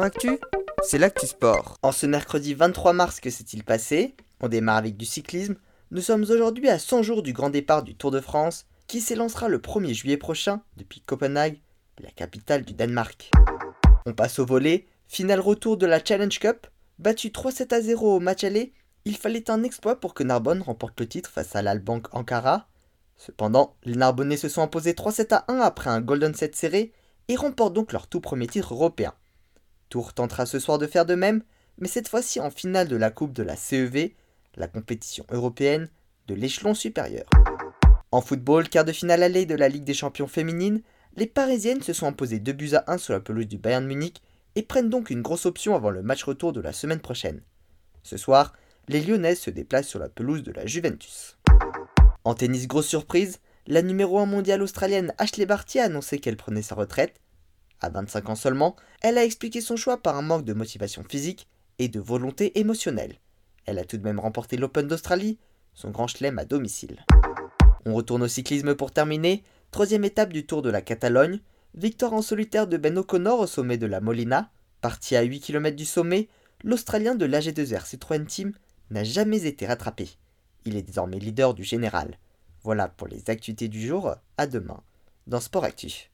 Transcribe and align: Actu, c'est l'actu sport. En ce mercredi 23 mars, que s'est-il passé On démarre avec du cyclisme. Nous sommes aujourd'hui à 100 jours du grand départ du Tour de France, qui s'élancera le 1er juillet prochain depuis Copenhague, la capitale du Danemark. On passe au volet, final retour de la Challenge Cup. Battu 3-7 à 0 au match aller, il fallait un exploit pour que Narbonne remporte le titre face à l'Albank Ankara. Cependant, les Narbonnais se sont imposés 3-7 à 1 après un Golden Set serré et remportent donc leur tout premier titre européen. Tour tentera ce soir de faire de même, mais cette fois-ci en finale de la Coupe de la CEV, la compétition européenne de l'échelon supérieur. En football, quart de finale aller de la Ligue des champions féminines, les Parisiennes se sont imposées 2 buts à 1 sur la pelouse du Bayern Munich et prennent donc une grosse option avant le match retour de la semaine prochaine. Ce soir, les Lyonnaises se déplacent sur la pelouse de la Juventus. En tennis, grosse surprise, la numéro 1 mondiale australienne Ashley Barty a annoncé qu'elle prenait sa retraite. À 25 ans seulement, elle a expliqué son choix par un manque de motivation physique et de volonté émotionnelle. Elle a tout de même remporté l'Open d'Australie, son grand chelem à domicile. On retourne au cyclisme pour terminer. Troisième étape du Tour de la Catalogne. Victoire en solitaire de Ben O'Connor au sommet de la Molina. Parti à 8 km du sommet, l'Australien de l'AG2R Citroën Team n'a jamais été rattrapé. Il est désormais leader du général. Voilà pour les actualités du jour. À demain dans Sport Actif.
Actu, 0.00 0.38
c'est 0.82 0.96
l'actu 0.96 1.26
sport. 1.26 1.76
En 1.82 1.92
ce 1.92 2.06
mercredi 2.06 2.54
23 2.54 2.94
mars, 2.94 3.20
que 3.20 3.28
s'est-il 3.28 3.62
passé 3.62 4.16
On 4.40 4.48
démarre 4.48 4.78
avec 4.78 4.96
du 4.96 5.04
cyclisme. 5.04 5.56
Nous 5.90 6.00
sommes 6.00 6.22
aujourd'hui 6.22 6.70
à 6.70 6.78
100 6.78 7.02
jours 7.02 7.22
du 7.22 7.34
grand 7.34 7.50
départ 7.50 7.82
du 7.82 7.94
Tour 7.94 8.10
de 8.10 8.20
France, 8.20 8.64
qui 8.86 9.02
s'élancera 9.02 9.48
le 9.48 9.58
1er 9.58 9.92
juillet 9.92 10.16
prochain 10.16 10.62
depuis 10.78 11.02
Copenhague, 11.02 11.60
la 12.00 12.10
capitale 12.10 12.62
du 12.62 12.72
Danemark. 12.72 13.30
On 14.06 14.14
passe 14.14 14.38
au 14.38 14.46
volet, 14.46 14.86
final 15.08 15.40
retour 15.40 15.76
de 15.76 15.84
la 15.84 16.02
Challenge 16.02 16.38
Cup. 16.38 16.66
Battu 16.98 17.28
3-7 17.28 17.74
à 17.74 17.82
0 17.82 18.16
au 18.16 18.20
match 18.20 18.44
aller, 18.44 18.72
il 19.04 19.16
fallait 19.16 19.50
un 19.50 19.62
exploit 19.62 20.00
pour 20.00 20.14
que 20.14 20.22
Narbonne 20.22 20.62
remporte 20.62 20.98
le 21.00 21.08
titre 21.08 21.28
face 21.28 21.54
à 21.54 21.60
l'Albank 21.60 22.06
Ankara. 22.14 22.66
Cependant, 23.18 23.76
les 23.84 23.96
Narbonnais 23.96 24.38
se 24.38 24.48
sont 24.48 24.62
imposés 24.62 24.92
3-7 24.92 25.34
à 25.34 25.44
1 25.48 25.58
après 25.58 25.90
un 25.90 26.00
Golden 26.00 26.34
Set 26.34 26.56
serré 26.56 26.92
et 27.28 27.36
remportent 27.36 27.74
donc 27.74 27.92
leur 27.92 28.06
tout 28.06 28.20
premier 28.20 28.46
titre 28.46 28.72
européen. 28.72 29.12
Tour 29.92 30.14
tentera 30.14 30.46
ce 30.46 30.58
soir 30.58 30.78
de 30.78 30.86
faire 30.86 31.04
de 31.04 31.14
même, 31.14 31.42
mais 31.76 31.86
cette 31.86 32.08
fois-ci 32.08 32.40
en 32.40 32.50
finale 32.50 32.88
de 32.88 32.96
la 32.96 33.10
Coupe 33.10 33.34
de 33.34 33.42
la 33.42 33.56
CEV, 33.56 34.14
la 34.56 34.66
compétition 34.66 35.26
européenne 35.30 35.90
de 36.28 36.34
l'échelon 36.34 36.72
supérieur. 36.72 37.26
En 38.10 38.22
football, 38.22 38.70
quart 38.70 38.86
de 38.86 38.92
finale 38.92 39.22
aller 39.22 39.44
de 39.44 39.54
la 39.54 39.68
Ligue 39.68 39.84
des 39.84 39.92
champions 39.92 40.28
féminines, 40.28 40.80
les 41.16 41.26
Parisiennes 41.26 41.82
se 41.82 41.92
sont 41.92 42.06
imposées 42.06 42.38
2 42.38 42.52
buts 42.52 42.72
à 42.72 42.90
1 42.90 42.96
sur 42.96 43.12
la 43.12 43.20
pelouse 43.20 43.46
du 43.46 43.58
Bayern 43.58 43.84
Munich 43.84 44.22
et 44.54 44.62
prennent 44.62 44.88
donc 44.88 45.10
une 45.10 45.20
grosse 45.20 45.44
option 45.44 45.74
avant 45.74 45.90
le 45.90 46.00
match 46.00 46.24
retour 46.24 46.54
de 46.54 46.62
la 46.62 46.72
semaine 46.72 47.00
prochaine. 47.00 47.42
Ce 48.02 48.16
soir, 48.16 48.54
les 48.88 49.02
Lyonnaises 49.02 49.40
se 49.40 49.50
déplacent 49.50 49.88
sur 49.88 49.98
la 49.98 50.08
pelouse 50.08 50.42
de 50.42 50.52
la 50.52 50.64
Juventus. 50.64 51.36
En 52.24 52.32
tennis, 52.32 52.66
grosse 52.66 52.88
surprise, 52.88 53.40
la 53.66 53.82
numéro 53.82 54.18
1 54.18 54.24
mondiale 54.24 54.62
australienne 54.62 55.12
Ashley 55.18 55.44
Barty 55.44 55.80
a 55.80 55.84
annoncé 55.84 56.18
qu'elle 56.18 56.38
prenait 56.38 56.62
sa 56.62 56.76
retraite. 56.76 57.12
À 57.82 57.90
25 57.90 58.30
ans 58.30 58.34
seulement, 58.36 58.76
elle 59.00 59.18
a 59.18 59.24
expliqué 59.24 59.60
son 59.60 59.76
choix 59.76 60.00
par 60.00 60.16
un 60.16 60.22
manque 60.22 60.44
de 60.44 60.54
motivation 60.54 61.02
physique 61.02 61.48
et 61.80 61.88
de 61.88 61.98
volonté 61.98 62.58
émotionnelle. 62.60 63.16
Elle 63.66 63.80
a 63.80 63.84
tout 63.84 63.96
de 63.96 64.04
même 64.04 64.20
remporté 64.20 64.56
l'Open 64.56 64.86
d'Australie, 64.86 65.38
son 65.74 65.90
grand 65.90 66.06
chelem 66.06 66.38
à 66.38 66.44
domicile. 66.44 67.04
On 67.84 67.94
retourne 67.94 68.22
au 68.22 68.28
cyclisme 68.28 68.76
pour 68.76 68.92
terminer. 68.92 69.42
Troisième 69.72 70.04
étape 70.04 70.32
du 70.32 70.46
Tour 70.46 70.62
de 70.62 70.70
la 70.70 70.80
Catalogne. 70.80 71.40
Victoire 71.74 72.12
en 72.12 72.22
solitaire 72.22 72.68
de 72.68 72.76
Ben 72.76 72.96
O'Connor 72.96 73.40
au 73.40 73.46
sommet 73.46 73.78
de 73.78 73.86
la 73.86 74.00
Molina. 74.00 74.50
Parti 74.80 75.16
à 75.16 75.22
8 75.22 75.40
km 75.40 75.76
du 75.76 75.84
sommet, 75.84 76.28
l'Australien 76.62 77.14
de 77.16 77.26
l'AG2R 77.26 77.86
Citroën 77.86 78.24
Team 78.26 78.52
n'a 78.90 79.02
jamais 79.02 79.46
été 79.46 79.66
rattrapé. 79.66 80.10
Il 80.64 80.76
est 80.76 80.82
désormais 80.82 81.18
leader 81.18 81.54
du 81.54 81.64
général. 81.64 82.18
Voilà 82.62 82.88
pour 82.88 83.08
les 83.08 83.28
actualités 83.28 83.68
du 83.68 83.84
jour. 83.84 84.14
À 84.36 84.46
demain 84.46 84.80
dans 85.26 85.40
Sport 85.40 85.64
Actif. 85.64 86.10